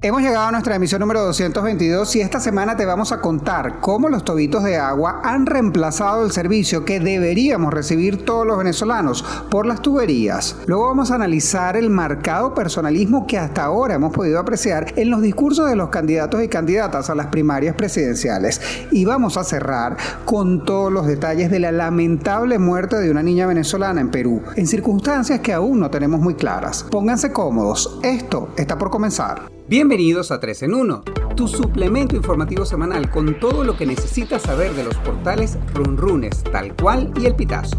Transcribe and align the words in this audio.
Hemos 0.00 0.22
llegado 0.22 0.46
a 0.46 0.52
nuestra 0.52 0.76
emisión 0.76 1.00
número 1.00 1.24
222 1.24 2.14
y 2.14 2.20
esta 2.20 2.38
semana 2.38 2.76
te 2.76 2.86
vamos 2.86 3.10
a 3.10 3.20
contar 3.20 3.80
cómo 3.80 4.08
los 4.08 4.22
tobitos 4.22 4.62
de 4.62 4.76
agua 4.76 5.22
han 5.24 5.44
reemplazado 5.44 6.24
el 6.24 6.30
servicio 6.30 6.84
que 6.84 7.00
deberíamos 7.00 7.74
recibir 7.74 8.24
todos 8.24 8.46
los 8.46 8.56
venezolanos 8.58 9.24
por 9.50 9.66
las 9.66 9.82
tuberías. 9.82 10.54
Luego 10.66 10.86
vamos 10.86 11.10
a 11.10 11.16
analizar 11.16 11.76
el 11.76 11.90
marcado 11.90 12.54
personalismo 12.54 13.26
que 13.26 13.38
hasta 13.38 13.64
ahora 13.64 13.94
hemos 13.94 14.12
podido 14.12 14.38
apreciar 14.38 14.92
en 14.94 15.10
los 15.10 15.20
discursos 15.20 15.68
de 15.68 15.74
los 15.74 15.88
candidatos 15.88 16.44
y 16.44 16.48
candidatas 16.48 17.10
a 17.10 17.16
las 17.16 17.26
primarias 17.26 17.74
presidenciales. 17.74 18.60
Y 18.92 19.04
vamos 19.04 19.36
a 19.36 19.42
cerrar 19.42 19.96
con 20.24 20.64
todos 20.64 20.92
los 20.92 21.08
detalles 21.08 21.50
de 21.50 21.58
la 21.58 21.72
lamentable 21.72 22.60
muerte 22.60 23.00
de 23.00 23.10
una 23.10 23.24
niña 23.24 23.48
venezolana 23.48 24.00
en 24.00 24.12
Perú, 24.12 24.42
en 24.54 24.68
circunstancias 24.68 25.40
que 25.40 25.52
aún 25.52 25.80
no 25.80 25.90
tenemos 25.90 26.20
muy 26.20 26.34
claras. 26.34 26.84
Pónganse 26.84 27.32
cómodos, 27.32 27.98
esto 28.04 28.50
está 28.56 28.78
por 28.78 28.90
comenzar. 28.90 29.57
Bienvenidos 29.68 30.30
a 30.30 30.40
3 30.40 30.62
en 30.62 30.72
1, 30.72 31.02
tu 31.36 31.46
suplemento 31.46 32.16
informativo 32.16 32.64
semanal 32.64 33.10
con 33.10 33.38
todo 33.38 33.64
lo 33.64 33.76
que 33.76 33.84
necesitas 33.84 34.40
saber 34.40 34.72
de 34.72 34.82
los 34.82 34.94
portales 34.96 35.58
Runrunes, 35.74 36.42
tal 36.44 36.74
cual 36.74 37.12
y 37.20 37.26
el 37.26 37.34
pitazo. 37.34 37.76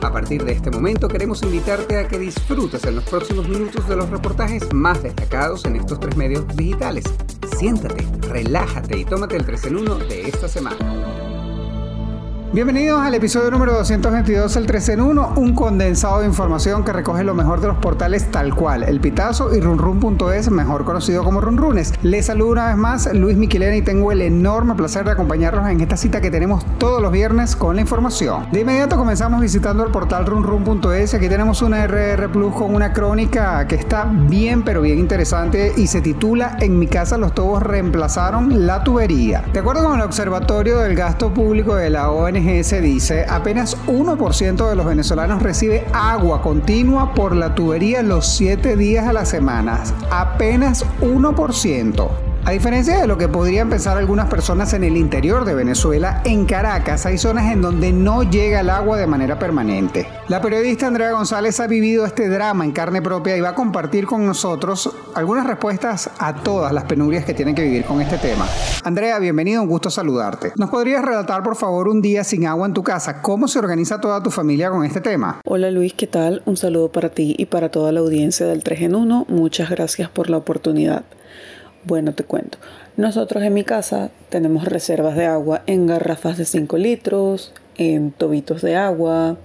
A 0.00 0.10
partir 0.10 0.42
de 0.42 0.52
este 0.52 0.70
momento 0.70 1.06
queremos 1.06 1.42
invitarte 1.42 1.98
a 1.98 2.08
que 2.08 2.18
disfrutes 2.18 2.84
en 2.84 2.94
los 2.94 3.04
próximos 3.04 3.46
minutos 3.46 3.86
de 3.86 3.96
los 3.96 4.08
reportajes 4.08 4.72
más 4.72 5.02
destacados 5.02 5.66
en 5.66 5.76
estos 5.76 6.00
tres 6.00 6.16
medios 6.16 6.46
digitales. 6.56 7.04
Siéntate, 7.58 8.06
relájate 8.26 8.96
y 8.96 9.04
tómate 9.04 9.36
el 9.36 9.44
3 9.44 9.64
en 9.66 9.76
1 9.76 9.98
de 9.98 10.22
esta 10.22 10.48
semana. 10.48 11.43
Bienvenidos 12.54 13.00
al 13.00 13.12
episodio 13.14 13.50
número 13.50 13.72
222 13.72 14.54
el 14.54 14.66
3 14.66 14.88
en 14.90 15.00
1, 15.00 15.32
un 15.38 15.56
condensado 15.56 16.20
de 16.20 16.26
información 16.26 16.84
que 16.84 16.92
recoge 16.92 17.24
lo 17.24 17.34
mejor 17.34 17.60
de 17.60 17.66
los 17.66 17.78
portales 17.78 18.30
tal 18.30 18.54
cual, 18.54 18.84
el 18.84 19.00
Pitazo 19.00 19.52
y 19.56 19.60
runrun.es, 19.60 20.52
mejor 20.52 20.84
conocido 20.84 21.24
como 21.24 21.40
Runrunes. 21.40 21.92
Les 22.04 22.26
saludo 22.26 22.52
una 22.52 22.68
vez 22.68 22.76
más 22.76 23.12
Luis 23.12 23.36
Miquilena 23.36 23.74
y 23.74 23.82
tengo 23.82 24.12
el 24.12 24.22
enorme 24.22 24.76
placer 24.76 25.04
de 25.04 25.10
acompañarlos 25.10 25.66
en 25.66 25.80
esta 25.80 25.96
cita 25.96 26.20
que 26.20 26.30
tenemos 26.30 26.64
todos 26.78 27.02
los 27.02 27.10
viernes 27.10 27.56
con 27.56 27.74
la 27.74 27.82
información. 27.82 28.46
De 28.52 28.60
inmediato 28.60 28.96
comenzamos 28.96 29.40
visitando 29.40 29.84
el 29.84 29.90
portal 29.90 30.24
runrun.es, 30.24 31.12
aquí 31.12 31.28
tenemos 31.28 31.60
una 31.60 31.84
RR 31.88 32.30
Plus 32.30 32.54
con 32.54 32.72
una 32.72 32.92
crónica 32.92 33.66
que 33.66 33.74
está 33.74 34.04
bien 34.04 34.62
pero 34.62 34.80
bien 34.80 35.00
interesante 35.00 35.72
y 35.76 35.88
se 35.88 36.00
titula 36.02 36.56
En 36.60 36.78
mi 36.78 36.86
casa 36.86 37.18
los 37.18 37.34
tobos 37.34 37.64
reemplazaron 37.64 38.64
la 38.64 38.84
tubería. 38.84 39.42
De 39.52 39.58
acuerdo 39.58 39.82
con 39.82 39.98
el 39.98 40.02
Observatorio 40.02 40.78
del 40.78 40.94
Gasto 40.94 41.34
Público 41.34 41.74
de 41.74 41.90
la 41.90 42.12
ONG 42.12 42.43
dice, 42.80 43.26
apenas 43.28 43.76
1% 43.86 44.68
de 44.68 44.76
los 44.76 44.86
venezolanos 44.86 45.42
recibe 45.42 45.84
agua 45.92 46.42
continua 46.42 47.14
por 47.14 47.34
la 47.34 47.54
tubería 47.54 48.02
los 48.02 48.26
7 48.36 48.76
días 48.76 49.06
a 49.06 49.12
la 49.12 49.24
semana. 49.24 49.82
Apenas 50.10 50.84
1%. 51.00 52.23
A 52.46 52.50
diferencia 52.50 53.00
de 53.00 53.06
lo 53.06 53.16
que 53.16 53.26
podrían 53.26 53.70
pensar 53.70 53.96
algunas 53.96 54.28
personas 54.28 54.74
en 54.74 54.84
el 54.84 54.98
interior 54.98 55.46
de 55.46 55.54
Venezuela, 55.54 56.20
en 56.26 56.44
Caracas 56.44 57.06
hay 57.06 57.16
zonas 57.16 57.50
en 57.50 57.62
donde 57.62 57.90
no 57.90 58.22
llega 58.22 58.60
el 58.60 58.68
agua 58.68 58.98
de 58.98 59.06
manera 59.06 59.38
permanente. 59.38 60.06
La 60.28 60.42
periodista 60.42 60.86
Andrea 60.86 61.12
González 61.12 61.58
ha 61.60 61.66
vivido 61.66 62.04
este 62.04 62.28
drama 62.28 62.66
en 62.66 62.72
carne 62.72 63.00
propia 63.00 63.34
y 63.34 63.40
va 63.40 63.50
a 63.50 63.54
compartir 63.54 64.04
con 64.04 64.26
nosotros 64.26 64.90
algunas 65.14 65.46
respuestas 65.46 66.10
a 66.18 66.34
todas 66.34 66.74
las 66.74 66.84
penurias 66.84 67.24
que 67.24 67.32
tienen 67.32 67.54
que 67.54 67.62
vivir 67.62 67.86
con 67.86 68.02
este 68.02 68.18
tema. 68.18 68.46
Andrea, 68.82 69.18
bienvenido, 69.18 69.62
un 69.62 69.68
gusto 69.68 69.88
saludarte. 69.88 70.52
¿Nos 70.56 70.68
podrías 70.68 71.02
relatar 71.02 71.42
por 71.42 71.56
favor 71.56 71.88
un 71.88 72.02
día 72.02 72.24
sin 72.24 72.46
agua 72.46 72.66
en 72.66 72.74
tu 72.74 72.82
casa? 72.82 73.22
¿Cómo 73.22 73.48
se 73.48 73.58
organiza 73.58 74.02
toda 74.02 74.22
tu 74.22 74.30
familia 74.30 74.68
con 74.68 74.84
este 74.84 75.00
tema? 75.00 75.40
Hola 75.46 75.70
Luis, 75.70 75.94
¿qué 75.94 76.06
tal? 76.06 76.42
Un 76.44 76.58
saludo 76.58 76.92
para 76.92 77.08
ti 77.08 77.34
y 77.38 77.46
para 77.46 77.70
toda 77.70 77.90
la 77.90 78.00
audiencia 78.00 78.44
del 78.46 78.62
3 78.62 78.82
en 78.82 78.96
1. 78.96 79.24
Muchas 79.30 79.70
gracias 79.70 80.10
por 80.10 80.28
la 80.28 80.36
oportunidad. 80.36 81.04
Bueno, 81.86 82.14
te 82.14 82.24
cuento. 82.24 82.56
Nosotros 82.96 83.42
en 83.42 83.52
mi 83.52 83.62
casa 83.62 84.10
tenemos 84.30 84.64
reservas 84.64 85.16
de 85.16 85.26
agua 85.26 85.62
en 85.66 85.86
garrafas 85.86 86.38
de 86.38 86.46
5 86.46 86.78
litros, 86.78 87.52
en 87.76 88.10
tobitos 88.10 88.62
de 88.62 88.76
agua, 88.76 89.36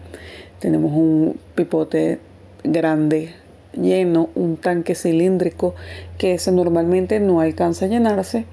tenemos 0.60 0.94
un 0.94 1.38
pipote 1.56 2.20
grande 2.64 3.34
lleno, 3.74 4.30
un 4.36 4.56
tanque 4.56 4.96
cilíndrico 4.96 5.76
que 6.18 6.40
normalmente 6.52 7.20
no 7.20 7.42
alcanza 7.42 7.86
a 7.86 7.90
llenarse 7.90 8.46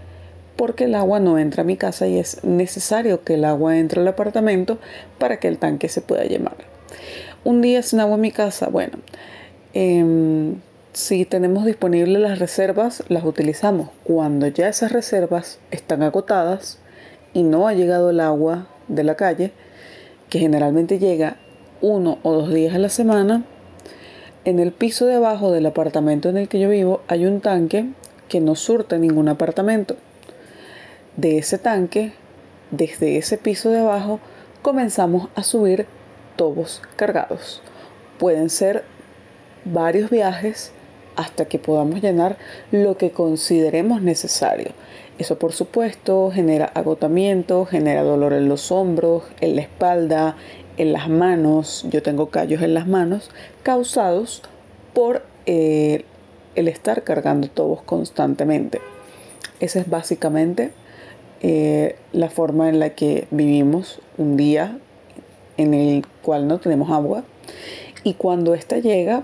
porque 0.56 0.84
el 0.84 0.94
agua 0.96 1.20
no 1.20 1.38
entra 1.38 1.62
a 1.62 1.66
mi 1.66 1.76
casa 1.76 2.08
y 2.08 2.18
es 2.18 2.42
necesario 2.42 3.22
que 3.22 3.34
el 3.34 3.44
agua 3.44 3.78
entre 3.78 4.00
al 4.00 4.08
apartamento 4.08 4.78
para 5.18 5.38
que 5.38 5.46
el 5.46 5.58
tanque 5.58 5.88
se 5.88 6.00
pueda 6.00 6.24
llenar. 6.24 6.56
Un 7.44 7.60
día 7.60 7.82
sin 7.82 8.00
agua 8.00 8.16
en 8.16 8.20
mi 8.20 8.32
casa, 8.32 8.68
bueno, 8.68 8.98
eh, 9.74 10.54
si 10.96 11.26
tenemos 11.26 11.66
disponibles 11.66 12.22
las 12.22 12.38
reservas, 12.38 13.04
las 13.08 13.22
utilizamos. 13.22 13.90
Cuando 14.02 14.46
ya 14.46 14.66
esas 14.66 14.92
reservas 14.92 15.58
están 15.70 16.02
agotadas 16.02 16.78
y 17.34 17.42
no 17.42 17.68
ha 17.68 17.74
llegado 17.74 18.08
el 18.08 18.18
agua 18.18 18.66
de 18.88 19.04
la 19.04 19.14
calle, 19.14 19.52
que 20.30 20.38
generalmente 20.38 20.98
llega 20.98 21.36
uno 21.82 22.18
o 22.22 22.32
dos 22.32 22.48
días 22.52 22.74
a 22.74 22.78
la 22.78 22.88
semana, 22.88 23.44
en 24.46 24.58
el 24.58 24.72
piso 24.72 25.04
de 25.04 25.16
abajo 25.16 25.52
del 25.52 25.66
apartamento 25.66 26.30
en 26.30 26.38
el 26.38 26.48
que 26.48 26.60
yo 26.60 26.70
vivo 26.70 27.02
hay 27.08 27.26
un 27.26 27.42
tanque 27.42 27.90
que 28.30 28.40
no 28.40 28.54
surte 28.54 28.98
ningún 28.98 29.28
apartamento. 29.28 29.96
De 31.18 31.36
ese 31.36 31.58
tanque, 31.58 32.14
desde 32.70 33.18
ese 33.18 33.36
piso 33.36 33.68
de 33.68 33.80
abajo, 33.80 34.18
comenzamos 34.62 35.28
a 35.34 35.42
subir 35.42 35.84
tobos 36.36 36.80
cargados. 36.96 37.60
Pueden 38.18 38.48
ser 38.48 38.84
varios 39.66 40.08
viajes 40.08 40.72
hasta 41.16 41.46
que 41.46 41.58
podamos 41.58 42.02
llenar 42.02 42.36
lo 42.70 42.96
que 42.96 43.10
consideremos 43.10 44.02
necesario. 44.02 44.72
Eso 45.18 45.38
por 45.38 45.52
supuesto 45.52 46.30
genera 46.30 46.66
agotamiento, 46.66 47.64
genera 47.64 48.02
dolor 48.02 48.34
en 48.34 48.48
los 48.48 48.70
hombros, 48.70 49.24
en 49.40 49.56
la 49.56 49.62
espalda, 49.62 50.36
en 50.76 50.92
las 50.92 51.08
manos. 51.08 51.86
Yo 51.90 52.02
tengo 52.02 52.28
callos 52.28 52.62
en 52.62 52.74
las 52.74 52.86
manos 52.86 53.30
causados 53.62 54.42
por 54.92 55.22
eh, 55.46 56.04
el 56.54 56.68
estar 56.68 57.02
cargando 57.02 57.48
tobos 57.48 57.82
constantemente. 57.82 58.80
Esa 59.58 59.80
es 59.80 59.88
básicamente 59.88 60.72
eh, 61.40 61.96
la 62.12 62.28
forma 62.28 62.68
en 62.68 62.78
la 62.78 62.90
que 62.90 63.26
vivimos 63.30 64.00
un 64.18 64.36
día 64.36 64.78
en 65.56 65.72
el 65.72 66.06
cual 66.22 66.46
no 66.46 66.58
tenemos 66.58 66.90
agua. 66.90 67.24
Y 68.04 68.14
cuando 68.14 68.54
ésta 68.54 68.78
llega, 68.78 69.22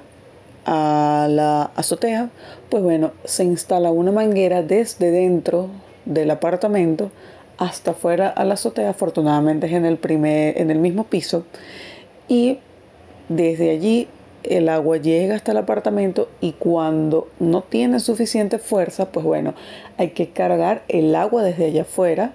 a 0.64 1.26
la 1.30 1.70
azotea, 1.76 2.30
pues 2.70 2.82
bueno, 2.82 3.12
se 3.24 3.44
instala 3.44 3.90
una 3.90 4.12
manguera 4.12 4.62
desde 4.62 5.10
dentro 5.10 5.68
del 6.04 6.30
apartamento 6.30 7.10
hasta 7.58 7.94
fuera 7.94 8.28
a 8.28 8.44
la 8.44 8.54
azotea, 8.54 8.90
afortunadamente 8.90 9.66
es 9.66 9.72
en 9.72 9.84
el, 9.84 9.98
primer, 9.98 10.58
en 10.58 10.70
el 10.70 10.78
mismo 10.78 11.04
piso, 11.04 11.44
y 12.28 12.58
desde 13.28 13.70
allí 13.70 14.08
el 14.42 14.68
agua 14.68 14.96
llega 14.96 15.36
hasta 15.36 15.52
el 15.52 15.58
apartamento 15.58 16.28
y 16.40 16.52
cuando 16.52 17.28
no 17.38 17.62
tiene 17.62 18.00
suficiente 18.00 18.58
fuerza, 18.58 19.12
pues 19.12 19.24
bueno, 19.24 19.54
hay 19.98 20.10
que 20.10 20.30
cargar 20.30 20.82
el 20.88 21.14
agua 21.14 21.42
desde 21.42 21.66
allá 21.66 21.82
afuera 21.82 22.32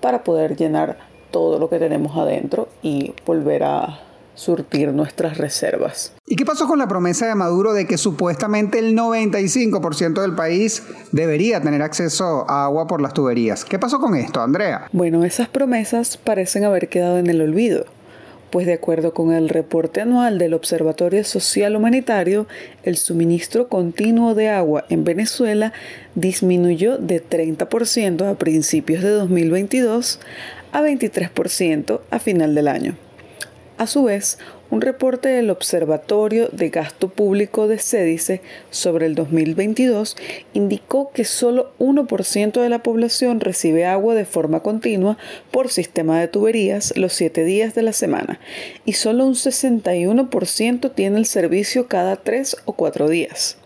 para 0.00 0.24
poder 0.24 0.56
llenar 0.56 0.96
todo 1.30 1.58
lo 1.58 1.68
que 1.68 1.78
tenemos 1.78 2.16
adentro 2.16 2.68
y 2.82 3.14
volver 3.26 3.64
a 3.64 4.00
surtir 4.36 4.92
nuestras 4.92 5.38
reservas. 5.38 6.12
¿Y 6.26 6.36
qué 6.36 6.44
pasó 6.44 6.68
con 6.68 6.78
la 6.78 6.86
promesa 6.86 7.26
de 7.26 7.34
Maduro 7.34 7.72
de 7.72 7.86
que 7.86 7.98
supuestamente 7.98 8.78
el 8.78 8.96
95% 8.96 10.20
del 10.20 10.36
país 10.36 10.84
debería 11.10 11.60
tener 11.60 11.82
acceso 11.82 12.48
a 12.48 12.66
agua 12.66 12.86
por 12.86 13.00
las 13.00 13.12
tuberías? 13.12 13.64
¿Qué 13.64 13.80
pasó 13.80 13.98
con 13.98 14.14
esto, 14.14 14.40
Andrea? 14.40 14.88
Bueno, 14.92 15.24
esas 15.24 15.48
promesas 15.48 16.16
parecen 16.16 16.62
haber 16.62 16.88
quedado 16.88 17.18
en 17.18 17.26
el 17.26 17.40
olvido 17.40 17.86
pues 18.50 18.66
de 18.66 18.74
acuerdo 18.74 19.12
con 19.12 19.32
el 19.32 19.48
reporte 19.48 20.00
anual 20.00 20.38
del 20.38 20.54
Observatorio 20.54 21.24
Social 21.24 21.76
Humanitario, 21.76 22.46
el 22.84 22.96
suministro 22.96 23.68
continuo 23.68 24.34
de 24.34 24.48
agua 24.48 24.84
en 24.88 25.04
Venezuela 25.04 25.72
disminuyó 26.14 26.96
de 26.96 27.22
30% 27.22 28.30
a 28.30 28.34
principios 28.38 29.02
de 29.02 29.10
2022 29.10 30.20
a 30.72 30.80
23% 30.80 32.00
a 32.10 32.18
final 32.18 32.54
del 32.54 32.68
año. 32.68 32.96
A 33.78 33.86
su 33.86 34.04
vez, 34.04 34.38
un 34.70 34.80
reporte 34.80 35.28
del 35.28 35.50
Observatorio 35.50 36.48
de 36.48 36.70
Gasto 36.70 37.10
Público 37.10 37.68
de 37.68 37.78
Cédice 37.78 38.40
sobre 38.70 39.04
el 39.04 39.14
2022 39.14 40.16
indicó 40.54 41.10
que 41.12 41.26
solo 41.26 41.74
1% 41.78 42.62
de 42.62 42.68
la 42.70 42.82
población 42.82 43.38
recibe 43.40 43.84
agua 43.84 44.14
de 44.14 44.24
forma 44.24 44.60
continua 44.60 45.18
por 45.50 45.70
sistema 45.70 46.18
de 46.18 46.28
tuberías 46.28 46.96
los 46.96 47.12
7 47.12 47.44
días 47.44 47.74
de 47.74 47.82
la 47.82 47.92
semana 47.92 48.40
y 48.86 48.94
solo 48.94 49.26
un 49.26 49.34
61% 49.34 50.94
tiene 50.94 51.18
el 51.18 51.26
servicio 51.26 51.86
cada 51.86 52.16
3 52.16 52.56
o 52.64 52.72
4 52.72 53.10
días. 53.10 53.58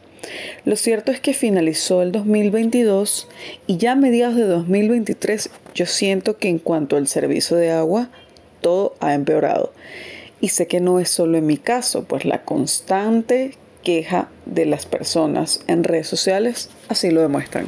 Lo 0.65 0.75
cierto 0.75 1.13
es 1.13 1.21
que 1.21 1.35
finalizó 1.35 2.03
el 2.03 2.11
2022 2.11 3.29
y 3.69 3.77
ya 3.77 3.93
a 3.93 3.97
mediados 3.97 4.35
de 4.35 4.45
2023 4.45 5.51
yo 5.75 5.87
siento 5.87 6.37
que 6.37 6.49
en 6.49 6.59
cuanto 6.59 6.97
al 6.97 7.07
servicio 7.07 7.57
de 7.57 7.71
agua, 7.71 8.11
todo 8.61 8.95
ha 9.01 9.15
empeorado. 9.15 9.73
Y 10.41 10.49
sé 10.49 10.67
que 10.67 10.81
no 10.81 11.01
es 11.01 11.11
solo 11.11 11.37
en 11.39 11.47
mi 11.47 11.59
caso, 11.59 12.05
pues 12.05 12.25
la 12.25 12.43
constante 12.45 13.57
queja 13.83 14.29
de 14.47 14.67
las 14.67 14.87
personas 14.87 15.61
en 15.67 15.85
redes 15.85 16.07
sociales 16.07 16.71
así 16.89 17.11
lo 17.11 17.21
demuestran. 17.21 17.67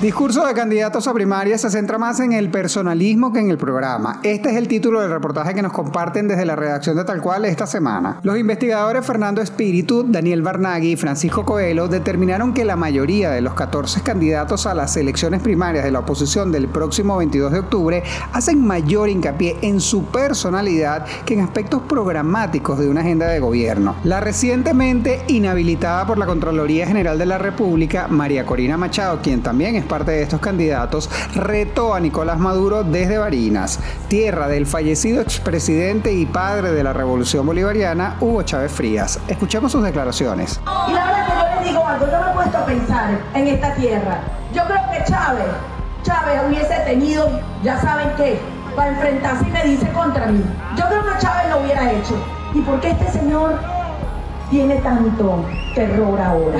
Discurso 0.00 0.46
de 0.46 0.54
candidatos 0.54 1.06
a 1.06 1.12
primarias 1.12 1.60
se 1.60 1.68
centra 1.68 1.98
más 1.98 2.20
en 2.20 2.32
el 2.32 2.48
personalismo 2.50 3.34
que 3.34 3.40
en 3.40 3.50
el 3.50 3.58
programa. 3.58 4.18
Este 4.22 4.48
es 4.48 4.56
el 4.56 4.66
título 4.66 5.02
del 5.02 5.10
reportaje 5.10 5.54
que 5.54 5.60
nos 5.60 5.74
comparten 5.74 6.26
desde 6.26 6.46
la 6.46 6.56
redacción 6.56 6.96
de 6.96 7.04
Tal 7.04 7.20
Cual 7.20 7.44
esta 7.44 7.66
semana. 7.66 8.18
Los 8.22 8.38
investigadores 8.38 9.04
Fernando 9.04 9.42
Espíritu, 9.42 10.06
Daniel 10.08 10.40
Barnaghi 10.40 10.92
y 10.92 10.96
Francisco 10.96 11.44
Coelho 11.44 11.86
determinaron 11.86 12.54
que 12.54 12.64
la 12.64 12.76
mayoría 12.76 13.30
de 13.30 13.42
los 13.42 13.52
14 13.52 14.00
candidatos 14.00 14.66
a 14.66 14.72
las 14.72 14.96
elecciones 14.96 15.42
primarias 15.42 15.84
de 15.84 15.90
la 15.90 15.98
oposición 15.98 16.50
del 16.50 16.68
próximo 16.68 17.18
22 17.18 17.52
de 17.52 17.58
octubre 17.58 18.02
hacen 18.32 18.66
mayor 18.66 19.10
hincapié 19.10 19.58
en 19.60 19.82
su 19.82 20.06
personalidad 20.06 21.04
que 21.26 21.34
en 21.34 21.40
aspectos 21.40 21.82
programáticos 21.82 22.78
de 22.78 22.88
una 22.88 23.02
agenda 23.02 23.26
de 23.26 23.38
gobierno. 23.38 23.96
La 24.04 24.20
recientemente 24.20 25.20
inhabilitada 25.28 26.06
por 26.06 26.16
la 26.16 26.24
Contraloría 26.24 26.86
General 26.86 27.18
de 27.18 27.26
la 27.26 27.36
República, 27.36 28.08
María 28.08 28.46
Corina 28.46 28.78
Machado, 28.78 29.20
quien 29.22 29.42
también 29.42 29.76
es 29.76 29.89
parte 29.90 30.12
de 30.12 30.22
estos 30.22 30.40
candidatos, 30.40 31.10
retó 31.34 31.94
a 31.94 32.00
Nicolás 32.00 32.38
Maduro 32.38 32.84
desde 32.84 33.18
Barinas, 33.18 33.80
tierra 34.08 34.46
del 34.46 34.64
fallecido 34.64 35.20
expresidente 35.20 36.12
y 36.12 36.24
padre 36.24 36.70
de 36.70 36.84
la 36.84 36.92
Revolución 36.92 37.44
Bolivariana, 37.44 38.16
Hugo 38.20 38.44
Chávez 38.44 38.70
Frías. 38.70 39.18
Escuchemos 39.26 39.72
sus 39.72 39.82
declaraciones. 39.82 40.60
Y 40.88 40.92
la 40.92 41.06
verdad 41.06 41.26
que 41.26 41.32
yo 41.32 41.60
les 41.60 41.68
digo 41.68 41.86
algo, 41.86 42.06
yo 42.06 42.20
me 42.20 42.30
he 42.30 42.34
puesto 42.34 42.58
a 42.58 42.66
pensar 42.66 43.18
en 43.34 43.46
esta 43.48 43.74
tierra. 43.74 44.20
Yo 44.54 44.62
creo 44.64 44.78
que 44.92 45.10
Chávez, 45.10 45.46
Chávez 46.04 46.40
hubiese 46.48 46.74
tenido, 46.86 47.28
ya 47.64 47.80
saben 47.80 48.10
qué, 48.16 48.38
para 48.76 48.92
enfrentarse 48.92 49.44
y 49.48 49.50
me 49.50 49.64
dice 49.64 49.90
contra 49.92 50.26
mí. 50.26 50.42
Yo 50.76 50.86
creo 50.86 51.02
que 51.02 51.18
Chávez 51.18 51.50
lo 51.50 51.60
hubiera 51.62 51.90
hecho. 51.90 52.14
¿Y 52.54 52.60
por 52.60 52.80
qué 52.80 52.90
este 52.90 53.10
señor 53.10 53.58
tiene 54.50 54.76
tanto 54.76 55.44
terror 55.74 56.20
ahora? 56.20 56.58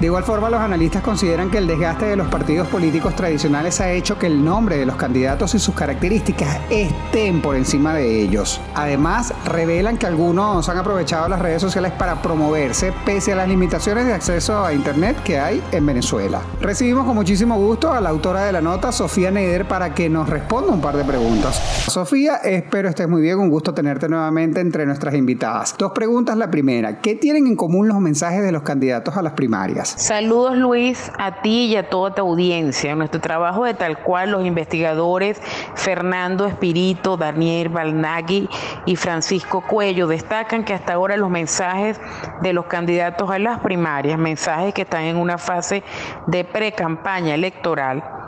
De 0.00 0.06
igual 0.06 0.24
forma, 0.24 0.48
los 0.48 0.60
analistas 0.60 1.02
consideran 1.02 1.50
que 1.50 1.58
el 1.58 1.66
desgaste 1.66 2.06
de 2.06 2.16
los 2.16 2.26
partidos 2.28 2.66
políticos 2.68 3.14
tradicionales 3.14 3.82
ha 3.82 3.92
hecho 3.92 4.18
que 4.18 4.28
el 4.28 4.42
nombre 4.42 4.78
de 4.78 4.86
los 4.86 4.96
candidatos 4.96 5.54
y 5.54 5.58
sus 5.58 5.74
características 5.74 6.58
estén 6.70 7.42
por 7.42 7.54
encima 7.54 7.92
de 7.92 8.22
ellos. 8.22 8.62
Además, 8.74 9.34
revelan 9.44 9.98
que 9.98 10.06
algunos 10.06 10.66
han 10.70 10.78
aprovechado 10.78 11.28
las 11.28 11.38
redes 11.38 11.60
sociales 11.60 11.92
para 11.92 12.22
promoverse 12.22 12.94
pese 13.04 13.34
a 13.34 13.36
las 13.36 13.48
limitaciones 13.48 14.06
de 14.06 14.14
acceso 14.14 14.64
a 14.64 14.72
Internet 14.72 15.18
que 15.22 15.38
hay 15.38 15.62
en 15.70 15.84
Venezuela. 15.84 16.40
Recibimos 16.62 17.04
con 17.04 17.14
muchísimo 17.14 17.58
gusto 17.58 17.92
a 17.92 18.00
la 18.00 18.08
autora 18.08 18.44
de 18.44 18.52
la 18.52 18.62
nota, 18.62 18.92
Sofía 18.92 19.30
Neder, 19.30 19.68
para 19.68 19.92
que 19.92 20.08
nos 20.08 20.30
responda 20.30 20.72
un 20.72 20.80
par 20.80 20.96
de 20.96 21.04
preguntas. 21.04 21.56
Sofía, 21.88 22.36
espero 22.36 22.88
estés 22.88 23.06
muy 23.06 23.20
bien, 23.20 23.38
un 23.38 23.50
gusto 23.50 23.74
tenerte 23.74 24.08
nuevamente 24.08 24.60
entre 24.60 24.86
nuestras 24.86 25.14
invitadas. 25.14 25.74
Dos 25.76 25.92
preguntas. 25.92 26.38
La 26.38 26.50
primera, 26.50 27.02
¿qué 27.02 27.16
tienen 27.16 27.46
en 27.46 27.54
común 27.54 27.86
los 27.86 28.00
mensajes 28.00 28.42
de 28.42 28.50
los 28.50 28.62
candidatos 28.62 29.14
a 29.18 29.20
las 29.20 29.34
primarias? 29.34 29.89
Saludos 29.96 30.56
Luis 30.56 31.10
a 31.18 31.42
ti 31.42 31.66
y 31.66 31.76
a 31.76 31.88
toda 31.88 32.14
tu 32.14 32.22
audiencia. 32.22 32.92
En 32.92 32.98
nuestro 32.98 33.20
trabajo 33.20 33.64
de 33.64 33.74
tal 33.74 33.98
cual 33.98 34.30
los 34.30 34.46
investigadores 34.46 35.42
Fernando 35.74 36.46
Espirito, 36.46 37.16
Daniel 37.16 37.70
Balnagui 37.70 38.48
y 38.86 38.96
Francisco 38.96 39.62
Cuello 39.66 40.06
destacan 40.06 40.64
que 40.64 40.74
hasta 40.74 40.94
ahora 40.94 41.16
los 41.16 41.30
mensajes 41.30 42.00
de 42.40 42.52
los 42.52 42.66
candidatos 42.66 43.30
a 43.30 43.38
las 43.38 43.60
primarias, 43.60 44.18
mensajes 44.18 44.72
que 44.74 44.82
están 44.82 45.04
en 45.04 45.16
una 45.16 45.38
fase 45.38 45.82
de 46.26 46.44
pre-campaña 46.44 47.34
electoral, 47.34 48.19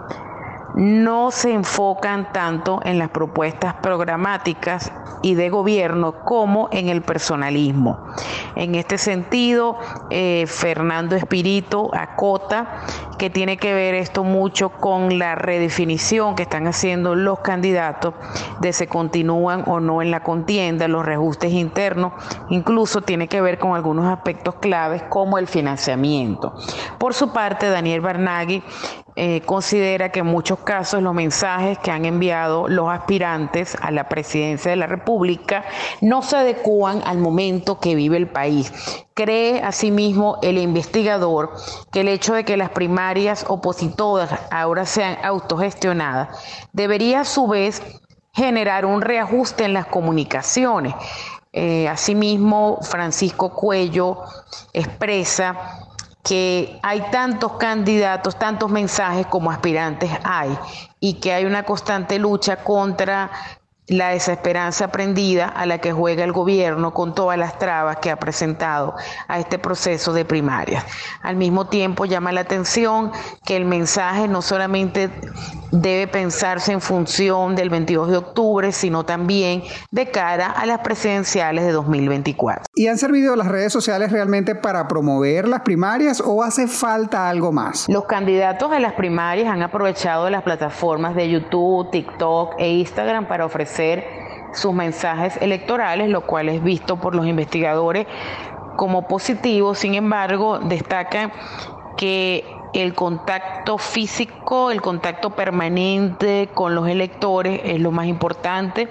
no 0.75 1.31
se 1.31 1.53
enfocan 1.53 2.33
tanto 2.33 2.81
en 2.85 2.99
las 2.99 3.11
propuestas 3.11 3.75
programáticas 3.83 4.93
y 5.23 5.35
de 5.35 5.51
gobierno 5.51 6.25
como 6.25 6.69
en 6.73 6.89
el 6.89 7.03
personalismo. 7.03 8.01
En 8.57 8.75
este 8.75 8.99
sentido, 8.99 9.79
eh, 10.11 10.45
Fernando 10.47 11.17
Espirito 11.17 11.91
acota 11.95 12.81
que 13.19 13.31
tiene 13.31 13.57
que 13.57 13.73
ver 13.73 13.95
esto 13.95 14.25
mucho 14.25 14.71
con 14.71 15.19
la 15.19 15.37
redefinición 15.37 16.35
que 16.35 16.43
están 16.43 16.67
haciendo 16.67 17.15
los 17.15 17.39
candidatos 17.41 18.15
de 18.61 18.73
si 18.73 18.87
continúan 18.89 19.63
o 19.67 19.79
no 19.79 20.03
en 20.03 20.11
la 20.11 20.25
contienda, 20.25 20.89
los 20.89 21.07
reajustes 21.07 21.53
internos, 21.53 22.13
incluso 22.51 23.03
tiene 23.03 23.29
que 23.29 23.41
ver 23.41 23.59
con 23.59 23.75
algunos 23.75 24.07
aspectos 24.07 24.57
claves 24.57 25.05
como 25.05 25.39
el 25.39 25.47
financiamiento. 25.47 26.55
Por 26.99 27.15
su 27.15 27.33
parte, 27.33 27.69
Daniel 27.69 28.01
Barnaghi 28.01 28.63
eh, 29.15 29.43
considera 29.45 30.11
que 30.11 30.21
en 30.21 30.27
muchos 30.27 30.61
casos 30.61 31.03
los 31.03 31.13
mensajes 31.13 31.79
que 31.79 31.91
han 31.91 32.07
enviado 32.07 32.67
los 32.67 32.89
aspirantes 32.89 33.77
a 33.83 33.91
la 33.91 34.09
presidencia 34.09 34.71
de 34.71 34.77
la 34.77 34.87
República 34.87 35.65
no 36.01 36.23
se 36.23 36.37
adecúan 36.37 37.03
al 37.05 37.19
momento 37.19 37.79
que 37.79 37.95
vive 37.95 38.17
el 38.17 38.29
país. 38.29 38.73
Cree 39.13 39.63
asimismo 39.63 40.39
el 40.43 40.57
investigador 40.57 41.53
que 41.91 42.01
el 42.01 42.09
hecho 42.09 42.33
de 42.33 42.45
que 42.45 42.57
las 42.57 42.71
primarias 42.71 43.45
opositoras 43.49 44.31
ahora 44.51 44.87
sean 44.87 45.19
autogestionadas 45.23 46.29
debería 46.73 47.21
a 47.21 47.25
su 47.25 47.47
vez 47.47 47.83
generar 48.33 48.87
un 48.87 49.03
reajuste 49.03 49.65
en 49.65 49.75
las 49.75 49.87
comunicaciones. 49.87 50.95
Eh, 51.53 51.87
asimismo, 51.87 52.79
Francisco 52.81 53.51
Cuello 53.51 54.23
expresa 54.73 55.55
que 56.23 56.79
hay 56.83 57.01
tantos 57.11 57.55
candidatos, 57.55 58.39
tantos 58.39 58.71
mensajes 58.71 59.27
como 59.27 59.51
aspirantes 59.51 60.11
hay 60.23 60.57
y 61.01 61.15
que 61.15 61.33
hay 61.33 61.45
una 61.45 61.65
constante 61.65 62.19
lucha 62.19 62.57
contra 62.63 63.31
la 63.89 64.11
desesperanza 64.11 64.87
aprendida 64.87 65.49
a 65.49 65.67
la 65.67 65.79
que 65.79 65.93
juega 65.93 66.23
el 66.23 66.33
gobierno 66.33 66.95
con 66.95 67.15
todas 67.15 67.37
las 67.37 67.59
trabas 67.59 67.97
que 67.97 68.13
ha 68.13 68.17
presentado 68.17 68.95
a 69.27 69.41
este 69.41 69.59
proceso 69.59 70.13
de 70.13 70.25
primarias. 70.25 70.85
Al 71.21 71.35
mismo 71.35 71.67
tiempo 71.67 72.05
llama 72.05 72.31
la 72.31 72.43
atención 72.43 73.11
que 73.45 73.57
el 73.57 73.65
mensaje 73.65 74.29
no 74.29 74.41
solamente 74.41 75.11
debe 75.73 76.07
pensarse 76.07 76.71
en 76.71 76.81
función 76.81 77.57
del 77.57 77.71
22 77.71 78.11
de 78.11 78.17
octubre, 78.19 78.73
sino 78.73 79.05
también 79.05 79.65
de 79.91 80.11
cara 80.11 80.51
a 80.51 80.67
las 80.67 80.81
presidenciales 80.81 81.65
de 81.65 81.73
2024. 81.73 82.67
¿Y 82.75 82.87
han 82.87 82.99
servido 82.99 83.35
las 83.37 83.49
redes 83.49 83.73
sociales 83.73 84.13
realmente 84.13 84.55
para 84.55 84.87
promover 84.87 85.49
las 85.49 85.63
primarias 85.63 86.23
o 86.25 86.45
hace 86.45 86.69
falta 86.69 87.29
algo 87.29 87.53
más? 87.53 87.89
Los 87.89 88.05
candidatos 88.05 88.71
a 88.71 88.79
las 88.79 88.93
primarias 88.93 89.49
han 89.49 89.63
aprovechado 89.63 90.31
las 90.31 90.43
plataformas 90.43 91.17
de 91.17 91.31
YouTube, 91.31 91.91
TikTok 91.91 92.55
e 92.59 92.69
Instagram 92.69 93.27
para 93.27 93.47
ofrecer 93.47 93.72
sus 94.53 94.73
mensajes 94.75 95.37
electorales, 95.41 96.11
lo 96.11 96.23
cual 96.23 96.49
es 96.49 96.63
visto 96.63 97.01
por 97.01 97.15
los 97.15 97.27
investigadores 97.27 98.07
como 98.77 99.07
positivo. 99.09 99.75
Sin 99.75 99.95
embargo, 99.95 100.59
destaca 100.59 101.33
que 101.97 102.45
el 102.73 102.95
contacto 102.95 103.79
físico, 103.79 104.71
el 104.71 104.81
contacto 104.81 105.31
permanente 105.31 106.49
con 106.55 106.75
los 106.75 106.89
electores 106.89 107.61
es 107.65 107.81
lo 107.81 107.91
más 107.91 108.07
importante 108.07 108.89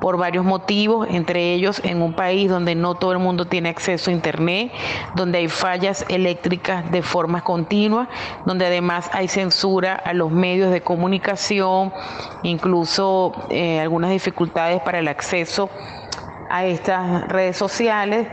por 0.00 0.18
varios 0.18 0.44
motivos, 0.44 1.08
entre 1.10 1.54
ellos 1.54 1.80
en 1.84 2.02
un 2.02 2.12
país 2.12 2.50
donde 2.50 2.74
no 2.74 2.94
todo 2.94 3.12
el 3.12 3.18
mundo 3.18 3.46
tiene 3.46 3.70
acceso 3.70 4.10
a 4.10 4.12
Internet, 4.12 4.72
donde 5.14 5.38
hay 5.38 5.48
fallas 5.48 6.04
eléctricas 6.08 6.90
de 6.90 7.02
forma 7.02 7.42
continua, 7.42 8.08
donde 8.44 8.66
además 8.66 9.08
hay 9.12 9.28
censura 9.28 9.94
a 9.94 10.12
los 10.12 10.30
medios 10.30 10.70
de 10.70 10.82
comunicación, 10.82 11.92
incluso 12.42 13.32
eh, 13.48 13.80
algunas 13.80 14.10
dificultades 14.10 14.82
para 14.82 14.98
el 14.98 15.08
acceso 15.08 15.70
a 16.50 16.66
estas 16.66 17.26
redes 17.28 17.56
sociales 17.56 18.28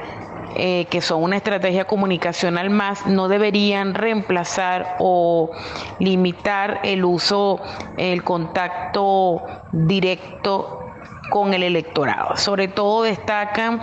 eh, 0.55 0.85
que 0.89 1.01
son 1.01 1.23
una 1.23 1.37
estrategia 1.37 1.85
comunicacional 1.85 2.69
más, 2.69 3.05
no 3.05 3.27
deberían 3.27 3.93
reemplazar 3.93 4.95
o 4.99 5.51
limitar 5.99 6.79
el 6.83 7.05
uso, 7.05 7.61
el 7.97 8.23
contacto 8.23 9.43
directo 9.71 10.79
con 11.29 11.53
el 11.53 11.63
electorado. 11.63 12.37
Sobre 12.37 12.67
todo 12.67 13.03
destacan 13.03 13.81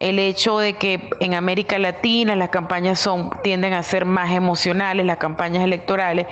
el 0.00 0.18
hecho 0.18 0.58
de 0.58 0.74
que 0.74 1.10
en 1.20 1.34
América 1.34 1.78
Latina 1.78 2.34
las 2.34 2.48
campañas 2.48 2.98
son, 2.98 3.30
tienden 3.44 3.72
a 3.72 3.82
ser 3.84 4.04
más 4.04 4.32
emocionales, 4.32 5.06
las 5.06 5.18
campañas 5.18 5.62
electorales, 5.62 6.26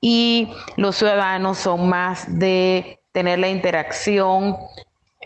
y 0.00 0.52
los 0.76 0.96
ciudadanos 0.96 1.58
son 1.58 1.88
más 1.88 2.38
de 2.38 3.00
tener 3.12 3.38
la 3.38 3.48
interacción 3.48 4.56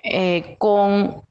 eh, 0.04 0.54
con 0.58 1.22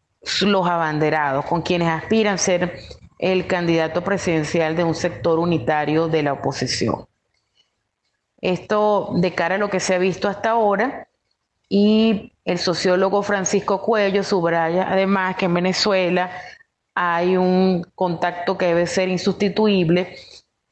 los 0.41 0.67
abanderados, 0.67 1.45
con 1.45 1.61
quienes 1.61 1.89
aspiran 1.89 2.35
a 2.35 2.37
ser 2.37 2.79
el 3.19 3.47
candidato 3.47 4.03
presidencial 4.03 4.75
de 4.75 4.83
un 4.83 4.95
sector 4.95 5.39
unitario 5.39 6.07
de 6.07 6.23
la 6.23 6.33
oposición. 6.33 7.05
Esto 8.41 9.11
de 9.15 9.33
cara 9.33 9.55
a 9.55 9.57
lo 9.57 9.69
que 9.69 9.81
se 9.81 9.93
ha 9.93 9.97
visto 9.97 10.29
hasta 10.29 10.51
ahora 10.51 11.07
y 11.67 12.33
el 12.45 12.57
sociólogo 12.57 13.21
Francisco 13.21 13.81
Cuello 13.81 14.23
subraya 14.23 14.91
además 14.91 15.35
que 15.35 15.45
en 15.45 15.53
Venezuela 15.53 16.31
hay 16.95 17.37
un 17.37 17.85
contacto 17.95 18.57
que 18.57 18.67
debe 18.67 18.87
ser 18.87 19.09
insustituible 19.09 20.15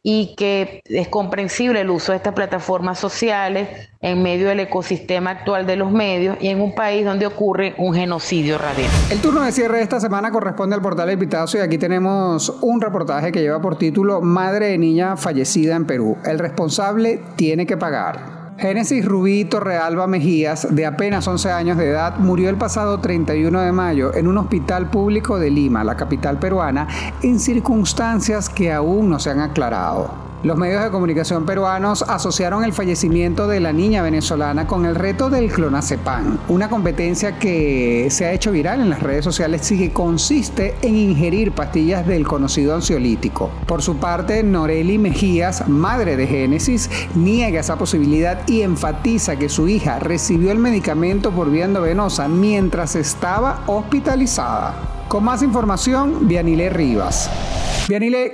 y 0.09 0.35
que 0.35 0.79
es 0.85 1.09
comprensible 1.09 1.81
el 1.81 1.89
uso 1.89 2.13
de 2.13 2.15
estas 2.15 2.33
plataformas 2.33 2.97
sociales 2.97 3.89
en 3.99 4.23
medio 4.23 4.47
del 4.47 4.61
ecosistema 4.61 5.31
actual 5.31 5.67
de 5.67 5.75
los 5.75 5.91
medios 5.91 6.37
y 6.39 6.47
en 6.47 6.61
un 6.61 6.73
país 6.73 7.03
donde 7.03 7.25
ocurre 7.25 7.75
un 7.77 7.93
genocidio 7.93 8.57
radial. 8.57 8.89
El 9.11 9.19
turno 9.19 9.41
de 9.41 9.51
cierre 9.51 9.79
de 9.79 9.83
esta 9.83 9.99
semana 9.99 10.31
corresponde 10.31 10.77
al 10.77 10.81
portal 10.81 11.09
El 11.09 11.17
Pitazo 11.19 11.57
y 11.57 11.59
aquí 11.59 11.77
tenemos 11.77 12.57
un 12.61 12.79
reportaje 12.79 13.33
que 13.33 13.41
lleva 13.41 13.59
por 13.59 13.77
título 13.77 14.21
Madre 14.21 14.67
de 14.67 14.77
niña 14.77 15.17
fallecida 15.17 15.75
en 15.75 15.85
Perú. 15.85 16.15
El 16.23 16.39
responsable 16.39 17.19
tiene 17.35 17.65
que 17.65 17.75
pagar. 17.75 18.36
Génesis 18.57 19.05
Rubí 19.05 19.45
Torrealba 19.45 20.07
Mejías, 20.07 20.67
de 20.75 20.87
apenas 20.87 21.27
11 21.27 21.51
años 21.51 21.77
de 21.77 21.89
edad, 21.89 22.17
murió 22.17 22.49
el 22.49 22.57
pasado 22.57 22.99
31 22.99 23.61
de 23.61 23.71
mayo 23.71 24.15
en 24.15 24.27
un 24.27 24.39
hospital 24.39 24.89
público 24.89 25.37
de 25.37 25.51
Lima, 25.51 25.83
la 25.83 25.95
capital 25.95 26.39
peruana, 26.39 26.87
en 27.21 27.39
circunstancias 27.39 28.49
que 28.49 28.73
aún 28.73 29.09
no 29.11 29.19
se 29.19 29.29
han 29.29 29.41
aclarado. 29.41 30.26
Los 30.43 30.55
medios 30.55 30.83
de 30.83 30.91
comunicación 30.91 31.47
peruanos 31.47 32.03
asociaron 32.07 32.63
el 32.63 32.71
fallecimiento 32.71 33.47
de 33.47 33.59
la 33.59 33.73
niña 33.73 34.03
venezolana 34.03 34.67
con 34.67 34.85
el 34.85 34.93
reto 34.93 35.31
del 35.31 35.51
clonazepam, 35.51 36.37
una 36.47 36.69
competencia 36.69 37.39
que 37.39 38.07
se 38.11 38.25
ha 38.25 38.33
hecho 38.33 38.51
viral 38.51 38.81
en 38.81 38.91
las 38.91 39.01
redes 39.01 39.25
sociales 39.25 39.71
y 39.71 39.79
que 39.79 39.91
consiste 39.91 40.75
en 40.83 40.95
ingerir 40.95 41.53
pastillas 41.53 42.05
del 42.05 42.27
conocido 42.27 42.75
ansiolítico. 42.75 43.49
Por 43.65 43.81
su 43.81 43.97
parte, 43.97 44.43
Noreli 44.43 44.99
Mejías, 44.99 45.67
madre 45.67 46.15
de 46.15 46.27
Génesis, 46.27 46.87
niega 47.15 47.59
esa 47.59 47.77
posibilidad 47.77 48.47
y 48.47 48.61
enfatiza 48.61 49.37
que 49.37 49.49
su 49.49 49.67
hija 49.67 49.97
recibió 49.97 50.51
el 50.51 50.59
medicamento 50.59 51.31
por 51.31 51.49
vía 51.49 51.65
endovenosa 51.65 52.27
mientras 52.27 52.95
estaba 52.95 53.63
hospitalizada. 53.65 54.75
Con 55.07 55.23
más 55.23 55.41
información, 55.41 56.27
Vianile 56.27 56.69
Rivas. 56.69 57.27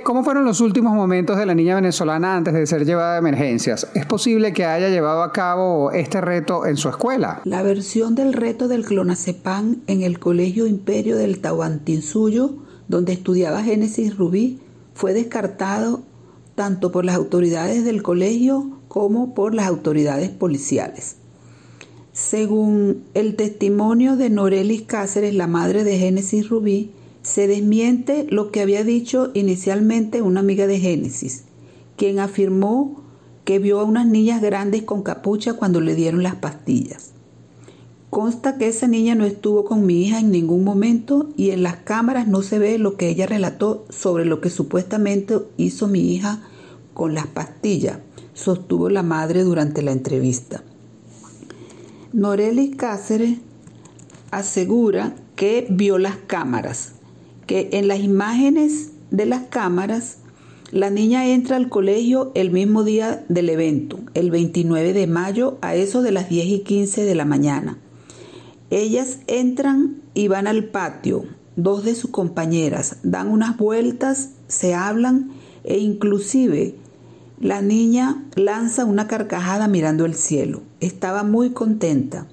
¿Cómo 0.02 0.24
fueron 0.24 0.44
los 0.44 0.60
últimos 0.60 0.94
momentos 0.94 1.38
de 1.38 1.46
la 1.46 1.54
niña 1.54 1.76
venezolana 1.76 2.34
antes 2.34 2.54
de 2.54 2.66
ser 2.66 2.84
llevada 2.84 3.14
a 3.14 3.18
emergencias? 3.18 3.86
¿Es 3.94 4.04
posible 4.04 4.52
que 4.52 4.64
haya 4.64 4.88
llevado 4.88 5.22
a 5.22 5.30
cabo 5.30 5.92
este 5.92 6.20
reto 6.20 6.66
en 6.66 6.76
su 6.76 6.88
escuela? 6.88 7.40
La 7.44 7.62
versión 7.62 8.16
del 8.16 8.32
reto 8.32 8.66
del 8.66 8.84
clonazepam 8.84 9.76
en 9.86 10.02
el 10.02 10.18
Colegio 10.18 10.66
Imperio 10.66 11.16
del 11.16 11.38
Tahuantinsuyo, 11.40 12.56
donde 12.88 13.12
estudiaba 13.12 13.62
Génesis 13.62 14.16
Rubí, 14.16 14.58
fue 14.92 15.12
descartado 15.12 16.02
tanto 16.56 16.90
por 16.90 17.04
las 17.04 17.14
autoridades 17.14 17.84
del 17.84 18.02
colegio 18.02 18.72
como 18.88 19.34
por 19.34 19.54
las 19.54 19.68
autoridades 19.68 20.30
policiales. 20.30 21.16
Según 22.12 23.04
el 23.14 23.36
testimonio 23.36 24.16
de 24.16 24.30
Norelis 24.30 24.82
Cáceres, 24.82 25.32
la 25.32 25.46
madre 25.46 25.84
de 25.84 25.96
Génesis 25.96 26.48
Rubí, 26.48 26.90
se 27.24 27.48
desmiente 27.48 28.26
lo 28.28 28.52
que 28.52 28.60
había 28.60 28.84
dicho 28.84 29.30
inicialmente 29.34 30.22
una 30.22 30.40
amiga 30.40 30.66
de 30.66 30.78
Génesis, 30.78 31.44
quien 31.96 32.20
afirmó 32.20 33.02
que 33.44 33.58
vio 33.58 33.80
a 33.80 33.84
unas 33.84 34.06
niñas 34.06 34.42
grandes 34.42 34.82
con 34.82 35.02
capucha 35.02 35.54
cuando 35.54 35.80
le 35.80 35.94
dieron 35.94 36.22
las 36.22 36.36
pastillas. 36.36 37.12
Consta 38.10 38.58
que 38.58 38.68
esa 38.68 38.86
niña 38.86 39.14
no 39.14 39.24
estuvo 39.24 39.64
con 39.64 39.86
mi 39.86 40.04
hija 40.04 40.20
en 40.20 40.30
ningún 40.30 40.64
momento 40.64 41.30
y 41.36 41.50
en 41.50 41.62
las 41.62 41.76
cámaras 41.76 42.28
no 42.28 42.42
se 42.42 42.58
ve 42.58 42.78
lo 42.78 42.96
que 42.96 43.08
ella 43.08 43.26
relató 43.26 43.86
sobre 43.88 44.26
lo 44.26 44.40
que 44.40 44.50
supuestamente 44.50 45.38
hizo 45.56 45.88
mi 45.88 46.14
hija 46.14 46.42
con 46.92 47.14
las 47.14 47.26
pastillas, 47.26 47.98
sostuvo 48.34 48.90
la 48.90 49.02
madre 49.02 49.42
durante 49.42 49.82
la 49.82 49.92
entrevista. 49.92 50.62
Norelis 52.12 52.76
Cáceres 52.76 53.38
asegura 54.30 55.16
que 55.36 55.66
vio 55.70 55.98
las 55.98 56.16
cámaras, 56.16 56.93
que 57.46 57.70
en 57.72 57.88
las 57.88 58.00
imágenes 58.00 58.90
de 59.10 59.26
las 59.26 59.42
cámaras, 59.44 60.18
la 60.70 60.90
niña 60.90 61.26
entra 61.26 61.56
al 61.56 61.68
colegio 61.68 62.32
el 62.34 62.50
mismo 62.50 62.84
día 62.84 63.24
del 63.28 63.48
evento, 63.48 64.00
el 64.14 64.30
29 64.30 64.92
de 64.92 65.06
mayo, 65.06 65.58
a 65.60 65.74
eso 65.74 66.02
de 66.02 66.10
las 66.10 66.28
10 66.28 66.46
y 66.46 66.58
15 66.60 67.04
de 67.04 67.14
la 67.14 67.24
mañana. 67.24 67.78
Ellas 68.70 69.18
entran 69.26 70.02
y 70.14 70.28
van 70.28 70.46
al 70.46 70.64
patio, 70.64 71.26
dos 71.56 71.84
de 71.84 71.94
sus 71.94 72.10
compañeras, 72.10 72.96
dan 73.02 73.28
unas 73.28 73.56
vueltas, 73.56 74.30
se 74.48 74.74
hablan 74.74 75.30
e 75.62 75.78
inclusive 75.78 76.74
la 77.40 77.62
niña 77.62 78.24
lanza 78.36 78.84
una 78.84 79.06
carcajada 79.06 79.68
mirando 79.68 80.06
el 80.06 80.14
cielo. 80.14 80.62
Estaba 80.80 81.24
muy 81.24 81.50
contenta. 81.50 82.26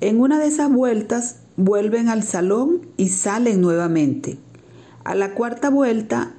En 0.00 0.20
una 0.20 0.38
de 0.38 0.46
esas 0.46 0.72
vueltas 0.72 1.36
vuelven 1.56 2.08
al 2.08 2.22
salón 2.22 2.82
y 2.96 3.08
salen 3.08 3.60
nuevamente. 3.60 4.38
A 5.04 5.14
la 5.14 5.34
cuarta 5.34 5.70
vuelta, 5.70 6.34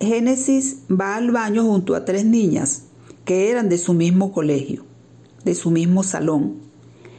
Génesis 0.00 0.78
va 0.90 1.16
al 1.16 1.30
baño 1.30 1.64
junto 1.64 1.94
a 1.94 2.04
tres 2.04 2.24
niñas 2.24 2.84
que 3.24 3.50
eran 3.50 3.68
de 3.68 3.78
su 3.78 3.94
mismo 3.94 4.32
colegio, 4.32 4.84
de 5.44 5.54
su 5.54 5.70
mismo 5.70 6.02
salón. 6.02 6.56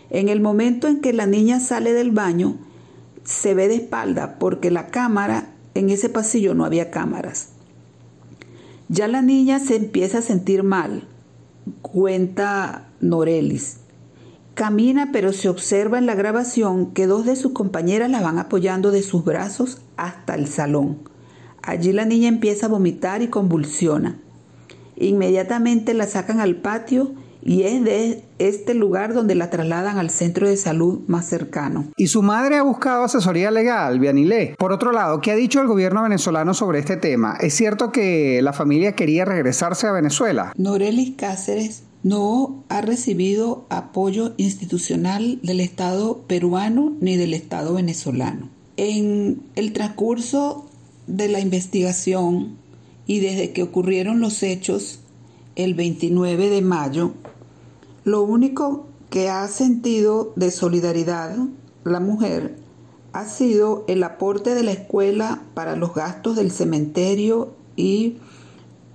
En 0.09 0.29
el 0.29 0.41
momento 0.41 0.87
en 0.87 0.99
que 0.99 1.13
la 1.13 1.25
niña 1.25 1.59
sale 1.59 1.93
del 1.93 2.11
baño, 2.11 2.57
se 3.23 3.53
ve 3.53 3.67
de 3.67 3.75
espalda 3.75 4.37
porque 4.37 4.69
la 4.69 4.87
cámara, 4.87 5.53
en 5.75 5.89
ese 5.89 6.09
pasillo 6.09 6.53
no 6.53 6.65
había 6.65 6.91
cámaras. 6.91 7.49
Ya 8.89 9.07
la 9.07 9.21
niña 9.21 9.59
se 9.59 9.77
empieza 9.77 10.19
a 10.19 10.21
sentir 10.21 10.61
mal, 10.61 11.07
cuenta 11.81 12.89
Norelis. 12.99 13.77
Camina, 14.53 15.09
pero 15.11 15.33
se 15.33 15.49
observa 15.49 15.97
en 15.97 16.05
la 16.05 16.13
grabación 16.13 16.93
que 16.93 17.07
dos 17.07 17.25
de 17.25 17.35
sus 17.35 17.53
compañeras 17.53 18.11
la 18.11 18.21
van 18.21 18.37
apoyando 18.37 18.91
de 18.91 19.01
sus 19.01 19.25
brazos 19.25 19.81
hasta 19.97 20.35
el 20.35 20.47
salón. 20.47 20.99
Allí 21.63 21.91
la 21.91 22.05
niña 22.05 22.27
empieza 22.27 22.67
a 22.67 22.69
vomitar 22.69 23.23
y 23.23 23.29
convulsiona. 23.29 24.19
Inmediatamente 24.95 25.95
la 25.95 26.05
sacan 26.05 26.39
al 26.39 26.57
patio 26.57 27.13
y 27.41 27.63
es 27.63 27.83
de 27.83 28.23
este 28.37 28.75
lugar 28.75 29.13
donde 29.13 29.33
la 29.33 29.49
trasladan 29.49 29.97
al 29.97 30.11
centro 30.11 30.47
de 30.47 30.55
salud 30.55 30.99
más 31.07 31.25
cercano. 31.25 31.85
Y 31.97 32.07
su 32.07 32.21
madre 32.21 32.57
ha 32.57 32.63
buscado 32.63 33.03
asesoría 33.03 33.49
legal, 33.49 33.99
Vianilé. 33.99 34.55
Por 34.59 34.71
otro 34.71 34.91
lado, 34.91 35.19
¿qué 35.19 35.31
ha 35.31 35.35
dicho 35.35 35.61
el 35.61 35.67
gobierno 35.67 36.03
venezolano 36.03 36.53
sobre 36.53 36.79
este 36.79 36.95
tema? 36.95 37.37
¿Es 37.41 37.55
cierto 37.55 37.91
que 37.91 38.39
la 38.43 38.53
familia 38.53 38.95
quería 38.95 39.25
regresarse 39.25 39.87
a 39.87 39.91
Venezuela? 39.91 40.53
Norelis 40.57 41.15
Cáceres 41.17 41.83
no 42.03 42.63
ha 42.67 42.81
recibido 42.81 43.65
apoyo 43.69 44.33
institucional 44.37 45.39
del 45.41 45.61
Estado 45.61 46.19
peruano 46.27 46.93
ni 46.99 47.15
del 47.15 47.33
Estado 47.33 47.73
venezolano. 47.73 48.49
En 48.75 49.41
el 49.55 49.71
transcurso 49.71 50.65
de 51.07 51.29
la 51.29 51.39
investigación 51.39 52.57
y 53.07 53.19
desde 53.19 53.53
que 53.53 53.63
ocurrieron 53.63 54.19
los 54.19 54.43
hechos 54.43 54.99
el 55.55 55.73
29 55.73 56.49
de 56.49 56.61
mayo, 56.61 57.13
lo 58.03 58.23
único 58.23 58.85
que 59.09 59.29
ha 59.29 59.47
sentido 59.47 60.33
de 60.35 60.51
solidaridad 60.51 61.37
la 61.83 61.99
mujer 61.99 62.57
ha 63.13 63.25
sido 63.25 63.85
el 63.87 64.03
aporte 64.03 64.55
de 64.55 64.63
la 64.63 64.71
escuela 64.71 65.43
para 65.53 65.75
los 65.75 65.93
gastos 65.93 66.35
del 66.35 66.51
cementerio 66.51 67.53
y 67.75 68.17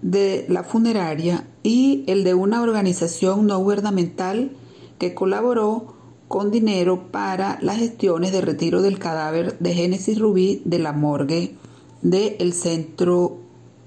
de 0.02 0.46
la 0.48 0.64
funeraria 0.64 1.46
y 1.62 2.04
el 2.06 2.24
de 2.24 2.34
una 2.34 2.62
organización 2.62 3.46
no 3.46 3.58
gubernamental 3.58 4.52
que 4.98 5.14
colaboró 5.14 5.94
con 6.28 6.50
dinero 6.50 7.10
para 7.10 7.58
las 7.62 7.78
gestiones 7.78 8.32
de 8.32 8.42
retiro 8.42 8.82
del 8.82 8.98
cadáver 8.98 9.58
de 9.58 9.74
Génesis 9.74 10.18
Rubí 10.18 10.62
de 10.64 10.78
la 10.78 10.92
morgue 10.92 11.54
del 12.02 12.52
centro 12.52 13.38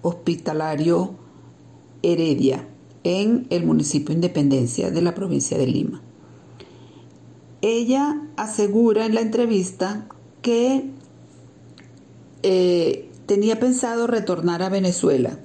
hospitalario 0.01 1.15
Heredia 2.01 2.67
en 3.03 3.45
el 3.49 3.65
municipio 3.65 4.13
Independencia 4.13 4.91
de 4.91 5.01
la 5.01 5.15
provincia 5.15 5.57
de 5.57 5.67
Lima. 5.67 6.01
Ella 7.61 8.21
asegura 8.37 9.05
en 9.05 9.13
la 9.13 9.21
entrevista 9.21 10.07
que 10.41 10.89
eh, 12.41 13.09
tenía 13.27 13.59
pensado 13.59 14.07
retornar 14.07 14.63
a 14.63 14.69
Venezuela 14.69 15.37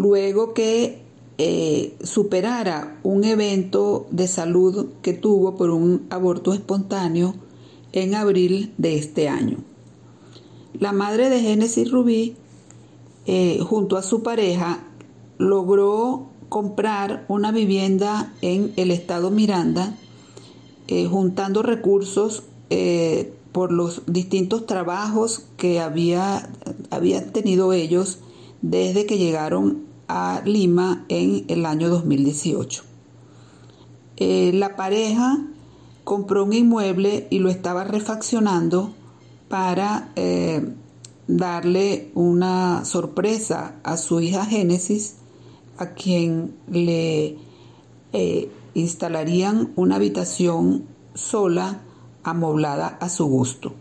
luego 0.00 0.54
que 0.54 1.02
eh, 1.36 1.94
superara 2.02 2.98
un 3.02 3.24
evento 3.24 4.06
de 4.10 4.28
salud 4.28 4.88
que 5.02 5.12
tuvo 5.12 5.56
por 5.56 5.70
un 5.70 6.06
aborto 6.08 6.54
espontáneo 6.54 7.34
en 7.92 8.14
abril 8.14 8.72
de 8.78 8.96
este 8.96 9.28
año. 9.28 9.58
La 10.78 10.92
madre 10.92 11.28
de 11.28 11.40
Génesis 11.40 11.90
Rubí, 11.90 12.34
eh, 13.26 13.58
junto 13.62 13.98
a 13.98 14.02
su 14.02 14.22
pareja, 14.22 14.86
logró 15.36 16.28
comprar 16.48 17.26
una 17.28 17.52
vivienda 17.52 18.32
en 18.40 18.72
el 18.76 18.90
estado 18.90 19.30
Miranda, 19.30 19.98
eh, 20.88 21.06
juntando 21.06 21.62
recursos 21.62 22.44
por 23.50 23.72
los 23.72 24.02
distintos 24.06 24.64
trabajos 24.64 25.42
que 25.56 25.80
había, 25.80 26.48
habían 26.90 27.32
tenido 27.32 27.72
ellos 27.72 28.20
desde 28.62 29.06
que 29.06 29.18
llegaron 29.18 29.89
a 30.10 30.42
Lima 30.44 31.04
en 31.08 31.44
el 31.48 31.66
año 31.66 31.88
2018. 31.88 32.82
Eh, 34.16 34.50
la 34.54 34.76
pareja 34.76 35.38
compró 36.04 36.44
un 36.44 36.52
inmueble 36.52 37.26
y 37.30 37.38
lo 37.38 37.48
estaba 37.48 37.84
refaccionando 37.84 38.92
para 39.48 40.12
darle 41.26 42.10
una 42.14 42.84
sorpresa 42.84 43.76
a 43.82 43.96
su 43.96 44.20
hija 44.20 44.44
Génesis 44.44 45.16
a 45.80 45.94
quien 45.94 46.54
le 46.70 47.36
eh, 48.12 48.50
instalarían 48.74 49.72
una 49.76 49.96
habitación 49.96 50.84
sola 51.14 51.80
amoblada 52.22 52.98
a 53.00 53.08
su 53.08 53.26
gusto. 53.26 53.74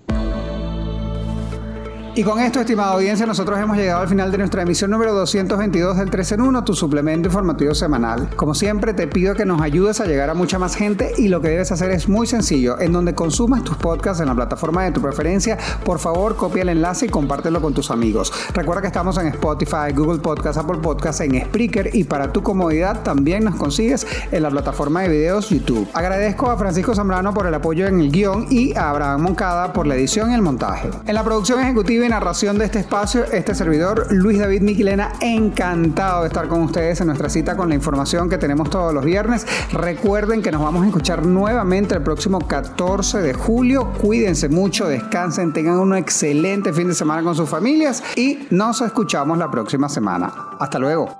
Y 2.19 2.23
con 2.25 2.37
esto, 2.41 2.59
estimada 2.59 2.91
audiencia, 2.91 3.25
nosotros 3.25 3.57
hemos 3.59 3.77
llegado 3.77 4.01
al 4.01 4.09
final 4.09 4.29
de 4.29 4.39
nuestra 4.39 4.63
emisión 4.63 4.91
número 4.91 5.13
222 5.13 5.95
del 5.95 6.09
3 6.09 6.33
en 6.33 6.41
1, 6.41 6.63
tu 6.65 6.73
suplemento 6.73 7.29
informativo 7.29 7.73
semanal. 7.73 8.29
Como 8.35 8.53
siempre, 8.53 8.93
te 8.93 9.07
pido 9.07 9.35
que 9.35 9.45
nos 9.45 9.61
ayudes 9.61 10.01
a 10.01 10.05
llegar 10.05 10.29
a 10.29 10.33
mucha 10.33 10.59
más 10.59 10.75
gente 10.75 11.13
y 11.17 11.29
lo 11.29 11.39
que 11.39 11.47
debes 11.47 11.71
hacer 11.71 11.91
es 11.91 12.09
muy 12.09 12.27
sencillo. 12.27 12.77
En 12.77 12.91
donde 12.91 13.15
consumas 13.15 13.63
tus 13.63 13.77
podcasts 13.77 14.19
en 14.19 14.27
la 14.27 14.35
plataforma 14.35 14.83
de 14.83 14.91
tu 14.91 15.01
preferencia, 15.01 15.57
por 15.85 15.99
favor, 15.99 16.35
copia 16.35 16.63
el 16.63 16.67
enlace 16.67 17.05
y 17.05 17.09
compártelo 17.09 17.61
con 17.61 17.73
tus 17.73 17.89
amigos. 17.89 18.33
Recuerda 18.53 18.81
que 18.81 18.87
estamos 18.87 19.17
en 19.17 19.27
Spotify, 19.27 19.93
Google 19.95 20.19
Podcasts, 20.19 20.57
Apple 20.57 20.79
Podcasts, 20.79 21.21
en 21.21 21.41
Spreaker 21.45 21.95
y 21.95 22.03
para 22.03 22.33
tu 22.33 22.43
comodidad 22.43 23.01
también 23.01 23.45
nos 23.45 23.55
consigues 23.55 24.05
en 24.29 24.43
la 24.43 24.49
plataforma 24.49 25.03
de 25.03 25.07
videos 25.07 25.51
YouTube. 25.51 25.87
Agradezco 25.93 26.51
a 26.51 26.57
Francisco 26.57 26.93
Zambrano 26.93 27.33
por 27.33 27.47
el 27.47 27.53
apoyo 27.53 27.87
en 27.87 28.01
el 28.01 28.11
guion 28.11 28.47
y 28.49 28.75
a 28.75 28.89
Abraham 28.89 29.21
Moncada 29.21 29.71
por 29.71 29.87
la 29.87 29.95
edición 29.95 30.31
y 30.31 30.33
el 30.33 30.41
montaje. 30.41 30.89
En 31.07 31.15
la 31.15 31.23
producción 31.23 31.61
ejecutiva 31.61 32.08
narración 32.09 32.57
de 32.57 32.65
este 32.65 32.79
espacio, 32.79 33.23
este 33.31 33.55
servidor, 33.55 34.07
Luis 34.11 34.39
David 34.39 34.61
Miquilena, 34.61 35.13
encantado 35.21 36.21
de 36.21 36.27
estar 36.27 36.47
con 36.47 36.63
ustedes 36.63 36.99
en 37.01 37.07
nuestra 37.07 37.29
cita 37.29 37.55
con 37.55 37.69
la 37.69 37.75
información 37.75 38.29
que 38.29 38.37
tenemos 38.37 38.69
todos 38.69 38.93
los 38.93 39.05
viernes. 39.05 39.45
Recuerden 39.71 40.41
que 40.41 40.51
nos 40.51 40.61
vamos 40.61 40.83
a 40.83 40.87
escuchar 40.87 41.25
nuevamente 41.25 41.95
el 41.95 42.01
próximo 42.01 42.39
14 42.39 43.21
de 43.21 43.33
julio. 43.33 43.93
Cuídense 44.01 44.49
mucho, 44.49 44.87
descansen, 44.87 45.53
tengan 45.53 45.79
un 45.79 45.95
excelente 45.95 46.73
fin 46.73 46.87
de 46.87 46.95
semana 46.95 47.23
con 47.23 47.35
sus 47.35 47.49
familias 47.49 48.03
y 48.15 48.47
nos 48.49 48.81
escuchamos 48.81 49.37
la 49.37 49.49
próxima 49.49 49.87
semana. 49.87 50.57
Hasta 50.59 50.79
luego. 50.79 51.19